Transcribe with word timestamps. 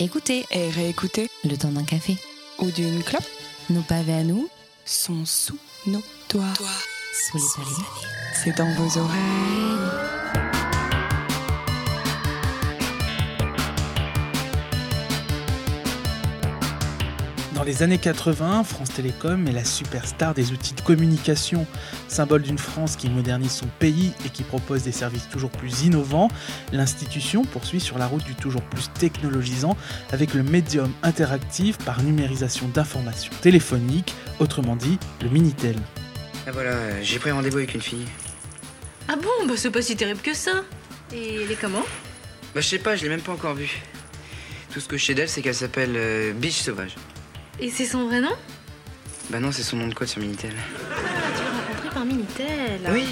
Écoutez 0.00 0.44
et 0.50 0.70
réécoutez 0.70 1.30
le 1.44 1.56
temps 1.56 1.70
d'un 1.70 1.84
café 1.84 2.16
ou 2.58 2.68
d'une 2.72 3.04
clope. 3.04 3.22
Nos 3.70 3.82
pavés 3.82 4.14
à 4.14 4.24
nous 4.24 4.48
sont 4.84 5.24
sous 5.24 5.58
nos 5.86 6.02
doigts. 6.28 6.52
Sous 7.12 7.36
les 7.36 7.44
paliers. 7.54 7.86
C'est 8.34 8.56
dans 8.56 8.74
vos 8.74 8.98
oreilles. 8.98 10.43
Dans 17.64 17.70
les 17.70 17.82
années 17.82 17.96
80, 17.96 18.62
France 18.62 18.90
Télécom 18.90 19.48
est 19.48 19.52
la 19.52 19.64
superstar 19.64 20.34
des 20.34 20.52
outils 20.52 20.74
de 20.74 20.82
communication, 20.82 21.66
symbole 22.08 22.42
d'une 22.42 22.58
France 22.58 22.94
qui 22.94 23.08
modernise 23.08 23.52
son 23.52 23.68
pays 23.78 24.12
et 24.26 24.28
qui 24.28 24.42
propose 24.42 24.82
des 24.82 24.92
services 24.92 25.30
toujours 25.30 25.48
plus 25.48 25.84
innovants. 25.84 26.28
L'institution 26.72 27.42
poursuit 27.46 27.80
sur 27.80 27.96
la 27.96 28.06
route 28.06 28.22
du 28.22 28.34
toujours 28.34 28.60
plus 28.60 28.90
technologisant 28.92 29.78
avec 30.12 30.34
le 30.34 30.42
médium 30.42 30.92
interactif 31.02 31.78
par 31.78 32.02
numérisation 32.02 32.68
d'informations 32.68 33.32
téléphoniques, 33.40 34.14
autrement 34.40 34.76
dit 34.76 34.98
le 35.22 35.30
Minitel. 35.30 35.76
Ah 36.46 36.52
voilà, 36.52 37.00
j'ai 37.00 37.18
pris 37.18 37.30
rendez-vous 37.30 37.56
avec 37.56 37.74
une 37.74 37.80
fille. 37.80 38.04
Ah 39.08 39.16
bon? 39.16 39.46
Bah 39.48 39.54
c'est 39.56 39.70
pas 39.70 39.80
si 39.80 39.96
terrible 39.96 40.20
que 40.20 40.34
ça. 40.34 40.64
Et 41.14 41.36
elle 41.36 41.50
est 41.50 41.58
comment? 41.58 41.84
Bah 42.54 42.60
je 42.60 42.68
sais 42.68 42.78
pas, 42.78 42.94
je 42.94 43.04
l'ai 43.04 43.08
même 43.08 43.22
pas 43.22 43.32
encore 43.32 43.54
vue. 43.54 43.80
Tout 44.70 44.80
ce 44.80 44.86
que 44.86 44.98
je 44.98 45.04
sais 45.06 45.14
d'elle, 45.14 45.30
c'est 45.30 45.40
qu'elle 45.40 45.54
s'appelle 45.54 45.94
euh, 45.96 46.34
Biche 46.34 46.60
Sauvage. 46.60 46.96
Et 47.60 47.70
c'est 47.70 47.84
son 47.84 48.06
vrai 48.08 48.20
nom? 48.20 48.32
Bah 49.30 49.40
non, 49.40 49.52
c'est 49.52 49.62
son 49.62 49.76
nom 49.76 49.88
de 49.88 49.94
code 49.94 50.08
sur 50.08 50.20
Minitel. 50.20 50.50
Tu 50.50 51.42
l'as 51.42 51.50
rencontré 51.50 51.88
par 51.90 52.04
Minitel 52.04 52.80
Oui. 52.90 53.04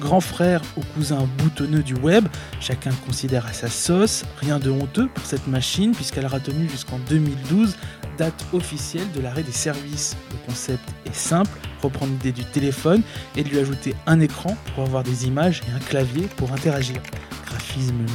Grand 0.00 0.20
frère 0.20 0.62
ou 0.78 0.80
cousin 0.94 1.28
boutonneux 1.36 1.82
du 1.82 1.94
web, 1.94 2.26
chacun 2.58 2.88
le 2.88 3.06
considère 3.06 3.44
à 3.44 3.52
sa 3.52 3.68
sauce. 3.68 4.24
Rien 4.40 4.58
de 4.58 4.70
honteux 4.70 5.08
pour 5.14 5.26
cette 5.26 5.46
machine 5.46 5.92
puisqu'elle 5.92 6.24
aura 6.24 6.40
tenu 6.40 6.68
jusqu'en 6.70 6.98
2012, 7.10 7.76
date 8.16 8.46
officielle 8.54 9.10
de 9.12 9.20
l'arrêt 9.20 9.42
des 9.42 9.52
services. 9.52 10.16
Le 10.30 10.38
concept 10.46 10.82
est 11.04 11.14
simple, 11.14 11.50
reprendre 11.82 12.12
l'idée 12.12 12.32
du 12.32 12.44
téléphone 12.44 13.02
et 13.36 13.44
de 13.44 13.50
lui 13.50 13.58
ajouter 13.58 13.94
un 14.06 14.20
écran 14.20 14.56
pour 14.74 14.84
avoir 14.84 15.02
des 15.02 15.26
images 15.26 15.60
et 15.68 15.76
un 15.76 15.80
clavier 15.80 16.28
pour 16.38 16.50
interagir 16.52 16.96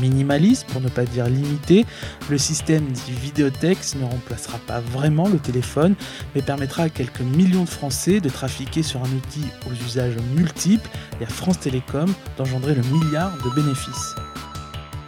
minimaliste, 0.02 0.68
pour 0.68 0.82
ne 0.82 0.90
pas 0.90 1.06
dire 1.06 1.28
limité, 1.28 1.86
le 2.30 2.38
système 2.38 2.86
dit 2.86 3.12
vidéotex 3.12 3.96
ne 3.96 4.06
remplacera 4.06 4.58
pas 4.60 4.80
vraiment 4.80 5.28
le 5.28 5.38
téléphone, 5.38 5.96
mais 6.34 6.42
permettra 6.42 6.84
à 6.84 6.90
quelques 6.90 7.22
millions 7.22 7.64
de 7.64 7.70
Français 7.70 8.20
de 8.20 8.30
trafiquer 8.30 8.84
sur 8.84 9.02
un 9.02 9.10
outil 9.10 9.46
aux 9.68 9.74
usages 9.86 10.16
multiples 10.36 10.90
et 11.22 11.26
à 11.26 11.30
France 11.30 11.60
Télécom 11.60 12.12
d'engendrer 12.38 12.76
le 12.76 12.84
milliard 12.84 13.38
de 13.44 13.50
bénéfices. 13.62 14.16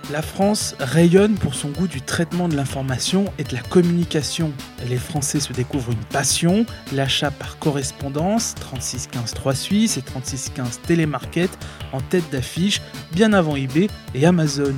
La 0.09 0.22
France 0.22 0.73
rayonne 0.80 1.36
pour 1.36 1.54
son 1.54 1.67
goût 1.67 1.88
du 1.88 2.02
traitement 2.02 2.48
de 2.48 2.56
l'information 2.56 3.26
et 3.38 3.44
de 3.44 3.54
la 3.54 3.61
communication. 3.61 4.54
Les 4.86 4.97
Français 4.97 5.39
se 5.39 5.53
découvrent 5.53 5.92
une 5.92 6.06
passion, 6.06 6.66
l'achat 6.94 7.31
par 7.31 7.58
correspondance, 7.59 8.56
3615 8.59 9.33
Suisse 9.56 9.97
et 9.97 10.02
3615 10.02 10.80
Télémarket 10.86 11.50
en 11.92 12.00
tête 12.00 12.30
d'affiche, 12.31 12.81
bien 13.11 13.33
avant 13.33 13.55
eBay 13.55 13.88
et 14.14 14.25
Amazon. 14.25 14.75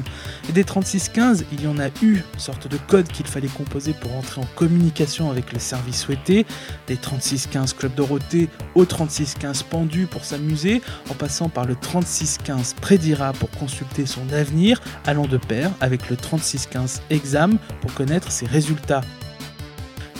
Et 0.47 0.52
des 0.52 0.64
3615, 0.64 1.45
il 1.52 1.61
y 1.61 1.67
en 1.67 1.80
a 1.80 1.89
eu, 2.02 2.23
sorte 2.38 2.67
de 2.67 2.77
code 2.77 3.08
qu'il 3.08 3.27
fallait 3.27 3.47
composer 3.47 3.94
pour 3.94 4.16
entrer 4.16 4.42
en 4.42 4.47
communication 4.55 5.30
avec 5.30 5.52
le 5.53 5.59
service 5.59 6.02
souhaité, 6.02 6.45
des 6.88 6.97
3615 6.97 7.73
Club 7.73 7.94
Dorothée 7.95 8.50
au 8.75 8.86
3615 8.86 9.64
Pendu 9.64 10.08
pour 10.08 10.23
s'amuser, 10.23 10.81
en 11.09 11.14
passant 11.14 11.50
par 11.50 11.66
le 11.66 11.75
3615 11.75 12.75
Prédira 12.81 13.33
pour 13.33 13.50
consulter 13.52 14.05
son 14.05 14.22
avenir, 14.31 14.81
de 15.27 15.38
pair 15.38 15.72
avec 15.81 16.09
le 16.09 16.16
3615 16.16 17.02
exam 17.09 17.58
pour 17.81 17.94
connaître 17.94 18.31
ses 18.31 18.45
résultats. 18.45 19.02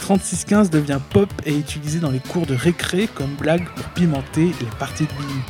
3615 0.10 0.72
devient 0.72 1.00
pop 1.12 1.30
et 1.46 1.56
utilisé 1.56 2.00
dans 2.00 2.10
les 2.10 2.20
cours 2.20 2.48
de 2.48 2.56
récré 2.56 3.08
comme 3.14 3.36
blague 3.36 3.68
pour 3.76 3.86
pimenter 3.90 4.46
les 4.60 4.66
parties 4.80 5.04
de 5.04 5.10
billes. 5.10 5.44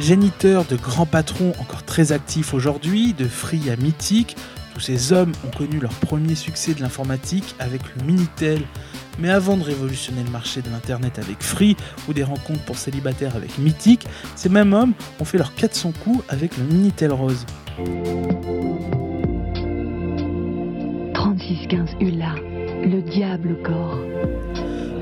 Géniteur 0.00 0.66
de 0.66 0.76
grands 0.76 1.06
patrons 1.06 1.54
encore 1.58 1.82
très 1.84 2.12
actifs 2.12 2.52
aujourd'hui, 2.52 3.14
de 3.14 3.26
Free 3.26 3.70
à 3.70 3.76
Mythique, 3.76 4.36
tous 4.74 4.80
ces 4.80 5.14
hommes 5.14 5.32
ont 5.46 5.56
connu 5.56 5.78
leur 5.78 5.92
premier 5.92 6.34
succès 6.34 6.74
de 6.74 6.82
l'informatique 6.82 7.54
avec 7.58 7.80
le 7.96 8.04
Minitel, 8.04 8.60
mais 9.18 9.30
avant 9.30 9.56
de 9.56 9.62
révolutionner 9.62 10.22
le 10.22 10.30
marché 10.30 10.60
de 10.60 10.68
l'Internet 10.68 11.18
avec 11.18 11.42
Free 11.42 11.74
ou 12.06 12.12
des 12.12 12.22
rencontres 12.22 12.66
pour 12.66 12.76
célibataires 12.76 13.34
avec 13.34 13.56
Mythic, 13.56 14.06
ces 14.34 14.50
mêmes 14.50 14.74
hommes 14.74 14.92
ont 15.20 15.24
fait 15.24 15.38
leurs 15.38 15.54
400 15.54 15.92
coups 16.04 16.22
avec 16.28 16.58
le 16.58 16.64
Minitel 16.64 17.14
Rose. 17.14 17.46
3615 21.46 21.96
ULA, 22.00 22.34
le 22.82 23.00
diable 23.02 23.56
corps. 23.62 24.00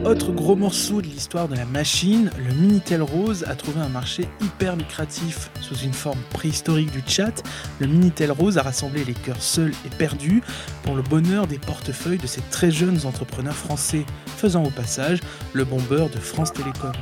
Autre 0.04 0.30
gros 0.30 0.56
morceau 0.56 1.00
de 1.00 1.06
l'histoire 1.06 1.48
de 1.48 1.54
la 1.54 1.64
machine, 1.64 2.30
le 2.36 2.52
Minitel 2.52 3.00
Rose 3.00 3.46
a 3.48 3.54
trouvé 3.54 3.80
un 3.80 3.88
marché 3.88 4.28
hyper 4.42 4.76
lucratif. 4.76 5.50
Sous 5.62 5.76
une 5.76 5.94
forme 5.94 6.18
préhistorique 6.30 6.90
du 6.90 7.02
chat, 7.06 7.42
le 7.78 7.86
Minitel 7.86 8.30
Rose 8.30 8.58
a 8.58 8.62
rassemblé 8.62 9.04
les 9.04 9.14
cœurs 9.14 9.40
seuls 9.40 9.72
et 9.86 9.96
perdus 9.96 10.42
pour 10.82 10.94
le 10.94 11.02
bonheur 11.02 11.46
des 11.46 11.58
portefeuilles 11.58 12.18
de 12.18 12.26
ces 12.26 12.42
très 12.50 12.70
jeunes 12.70 13.06
entrepreneurs 13.06 13.56
français, 13.56 14.04
faisant 14.26 14.64
au 14.64 14.70
passage 14.70 15.20
le 15.54 15.64
bombeur 15.64 16.10
de 16.10 16.18
France 16.18 16.52
Télécom. 16.52 16.92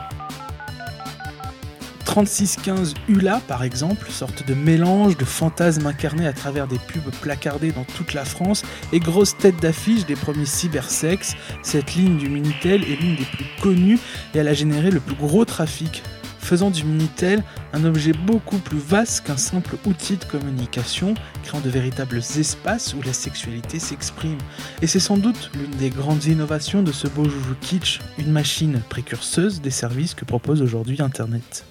3615 2.13 2.93
ULA, 3.09 3.41
par 3.49 3.65
exemple, 3.65 4.11
sorte 4.11 4.47
de 4.47 4.53
mélange 4.53 5.17
de 5.17 5.25
fantasmes 5.25 5.87
incarnés 5.87 6.27
à 6.27 6.35
travers 6.35 6.69
des 6.69 6.77
pubs 6.77 7.11
placardées 7.23 7.73
dans 7.73 7.85
toute 7.85 8.13
la 8.13 8.27
France 8.27 8.65
et 8.93 9.01
grosse 9.01 9.35
tête 9.39 9.59
d'affiche 9.63 10.05
des 10.05 10.15
premiers 10.15 10.45
cybersex, 10.45 11.35
cette 11.63 11.95
ligne 11.95 12.19
du 12.19 12.29
Minitel 12.29 12.83
est 12.83 13.01
l'une 13.01 13.17
des 13.17 13.25
plus 13.25 13.47
connues 13.63 13.99
et 14.35 14.39
elle 14.39 14.49
a 14.49 14.53
généré 14.53 14.91
le 14.91 15.01
plus 15.01 15.15
gros 15.15 15.47
trafic, 15.47 16.03
faisant 16.39 16.69
du 16.69 16.85
Minitel 16.85 17.43
un 17.73 17.83
objet 17.87 18.13
beaucoup 18.13 18.59
plus 18.59 18.77
vaste 18.77 19.25
qu'un 19.27 19.39
simple 19.39 19.77
outil 19.87 20.19
de 20.19 20.25
communication, 20.27 21.15
créant 21.45 21.63
de 21.63 21.71
véritables 21.71 22.19
espaces 22.19 22.93
où 22.93 23.01
la 23.01 23.15
sexualité 23.15 23.79
s'exprime. 23.79 24.37
Et 24.83 24.87
c'est 24.87 25.01
sans 25.01 25.17
doute 25.17 25.51
l'une 25.55 25.79
des 25.79 25.89
grandes 25.89 26.27
innovations 26.27 26.83
de 26.83 26.93
ce 26.93 27.09
beau 27.09 27.25
joujou 27.25 27.55
kitsch, 27.63 28.01
une 28.19 28.33
machine 28.33 28.83
précurseuse 28.91 29.63
des 29.63 29.71
services 29.71 30.13
que 30.13 30.27
propose 30.27 30.61
aujourd'hui 30.61 31.01
Internet. 31.01 31.65